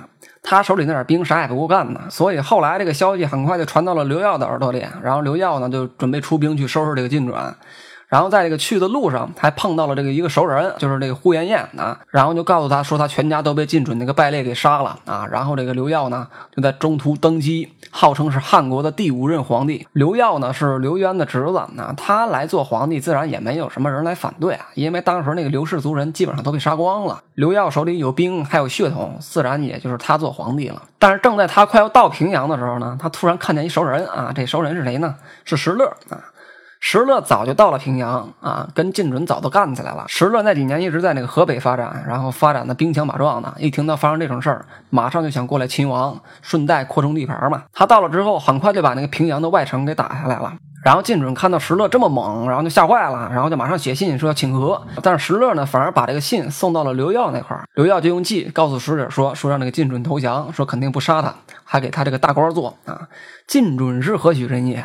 [0.45, 7.37] 他手里那点兵啥也不够干呢，所以后来这个消息很快就传到了刘耀的耳朵里，然后刘耀呢就准备出兵去收拾这个晋准。
[8.09, 11.99] 然后在这个去的路上，还碰到了这个一个熟人，就是这个呼延晏啊。
[12.09, 15.27] 然后就告诉他说，他全家都被晋准那个败类给杀了啊。
[15.31, 19.87] 然后这个刘耀呢，就在中途登基，号称是汉国的第五任皇帝。
[19.93, 24.67] 刘耀呢是刘渊的侄子，那他来做皇帝，自然也没有什么人来反对啊。
[24.75, 30.83] 因为当时那个刘氏族人基本上都被杀光了，刘耀手里有兵，还有血统，自然也就是他做皇帝了。
[30.99, 34.33] 但是正在他快要到平阳的时候呢，他突然看见一熟人啊。
[34.35, 35.15] 这熟人是谁呢？
[35.45, 36.17] 是石勒啊。
[36.81, 40.05] 石勒早就到了平阳啊，跟晋准早都干起来了。
[40.07, 43.53] 石勒那几年一直在那个河北发展，然后发展的兵强马壮的。
[43.59, 47.65] 一听到发生这种事儿，马上就想过来秦王，顺带扩充地盘嘛。
[47.73, 50.55] 他到了之后，很快就把那个平阳的外城给打下来了。
[50.85, 54.81] 然后晋准看到石勒这么猛，然后就吓坏了，然后就马上写信说要请和。
[55.03, 57.65] 但是石勒呢，反而把这个信送到了刘耀那块儿。
[57.75, 63.09] 刘耀就用计告诉使者说，说让那个晋准投降，说肯定不杀他，还给他这个大官做啊。
[63.49, 64.83] 晋准是何许人也？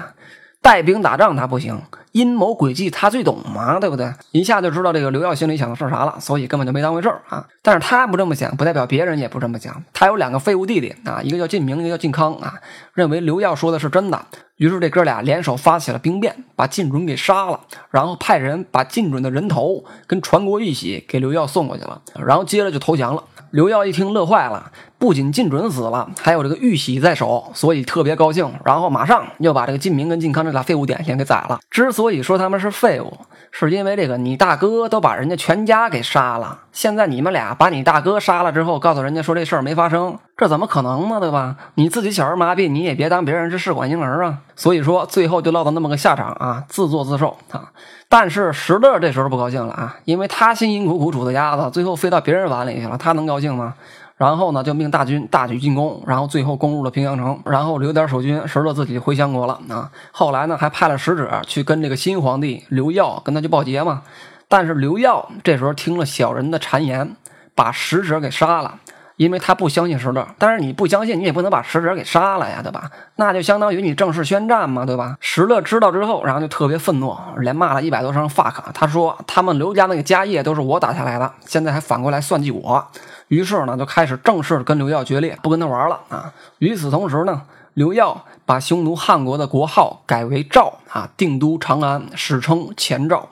[0.63, 1.79] 带兵打仗他不行，
[2.13, 4.13] 阴谋诡计他最懂嘛，对不对？
[4.31, 7.45] 一下就知道这个刘耀心里想的是啥了，所以根本就没当回事儿啊。
[7.61, 9.83] 但是他不这么想，不代表别人也不这么想。
[9.93, 12.53] 他有两个废物弟弟啊，一个叫晋明，一个叫晋康啊，
[12.93, 14.25] 认为刘耀说的是真的。
[14.57, 23.23] 于是这哥俩联手发起了兵变，把晋准给杀了，然后派人把晋准的人头跟传国玉玺给刘耀送过去了，然后接着就投降了。
[23.49, 24.71] 刘耀一听乐坏了。
[24.97, 28.49] 不仅晋准死了，还有这个玉玺在手，所以特别高兴。
[28.63, 31.59] 然后马上又把这个晋明跟晋康这俩废物点心给宰了。
[31.69, 33.13] 之所所以说他们是废物，
[33.49, 41.21] 是因为这个你大哥都把人家全家给杀了，现在你们俩把你大哥杀了之后，告诉人家说这事儿没发生，这怎么可能呢？
[41.21, 41.55] 对吧？
[41.75, 44.39] 你自己小儿麻痹，你也别当别人是试管婴儿啊。
[44.53, 47.71] 所以说最后就落到那么个下场啊，自作自受啊。
[48.09, 53.75] 但是石勒这时候不高兴了啊，因为他辛辛苦苦煮的鸭子，最后飞到别人碗里去了，他能高兴吗？
[54.15, 59.89] 然后呢，就命大军大举进攻，然后最后攻入了平阳城，然后留点守军，石勒自己回相国了啊。
[60.11, 64.03] 后来呢，还派了使者去跟这个新皇帝刘耀跟他去报捷嘛。
[64.47, 67.15] 但是刘耀这时候听了小人的谗言，
[67.55, 68.79] 把使者给杀了。
[69.15, 72.89] 因为他不相信石勒，但是你不相信，你也不能把使者给杀了呀，对吧？
[73.17, 75.15] 那就相当于你正式宣战嘛，对吧？
[75.19, 78.55] 石勒知道之后，然后就特别愤怒，连骂了一百多声 fuck。
[78.73, 82.87] 他说他们刘家那个家业都是我打下来的，现在还反过来算计我。
[83.33, 86.31] 于是呢，就开始正式跟刘耀决裂，不跟他玩了啊。
[86.59, 87.41] 与此同时呢，
[87.73, 93.29] 刘耀把匈奴汉国的国号改为赵啊，定都长安，史称前赵。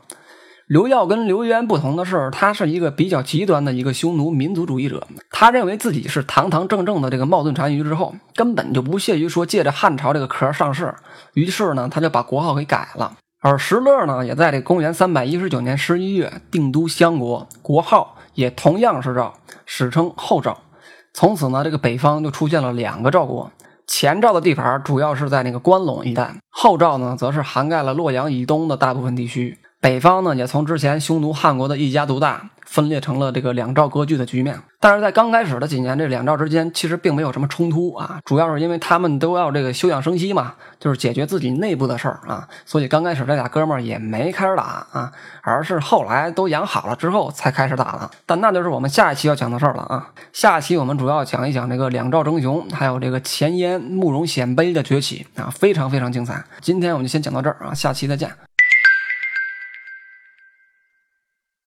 [0.66, 5.06] 刘耀跟刘渊不同的是，他是一个比较极端的一个匈奴民族主义者。
[5.30, 10.96] 他认为自己是堂堂正正的这个冒顿单于之后，根本就不屑于说借着汉朝这个壳上市。
[11.36, 13.18] 于是呢，他就把国号给改了。
[13.44, 19.34] 而石勒呢，也在这公元三百一十九年十一月定都襄国，国号也同样是赵，
[19.66, 20.60] 史称后赵。
[21.12, 23.52] 从此呢，这个北方就出现了两个赵国。
[23.88, 29.58] 前赵的地盘主要是在那个关陇一带，后赵呢，则是涵盖了洛阳以东的大部分地区。
[29.82, 34.60] 北方呢，也从之前匈奴、汉国的一家独大，分裂成了这个两赵割据的局面。
[34.80, 45.12] 但是在刚开始的几年，这两赵之间其实并没有什么冲突啊，主要是因为他们都要这个休养生息嘛，就是解决自己内部的事儿啊，所以刚开始这俩哥们儿也没开始打啊，
[45.42, 48.12] 而是后来都养好了之后才开始打的。
[48.28, 56.44] 但那就是我们下一期要讲的事儿了啊，下期我们主要讲一讲这个两赵争雄，还有这个前燕慕容鲜卑的崛起啊，非常非常精彩。
[56.62, 58.30] 今天我们就先讲到这儿啊，下期再见。